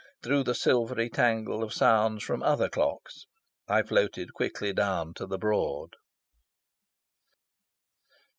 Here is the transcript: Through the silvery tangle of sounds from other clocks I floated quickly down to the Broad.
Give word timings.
Through 0.23 0.45
the 0.45 0.55
silvery 0.55 1.11
tangle 1.11 1.61
of 1.63 1.73
sounds 1.75 2.23
from 2.23 2.41
other 2.41 2.69
clocks 2.69 3.27
I 3.67 3.83
floated 3.83 4.33
quickly 4.33 4.73
down 4.73 5.13
to 5.13 5.27
the 5.27 5.37
Broad. 5.37 5.91